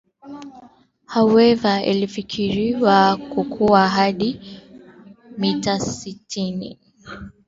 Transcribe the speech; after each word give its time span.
hoever 1.07 1.83
ilifikiriwa 1.89 3.17
kukua 3.17 3.89
hadi 3.89 4.41
mita 5.37 5.79
sitini 5.79 6.79
tu 7.05 7.29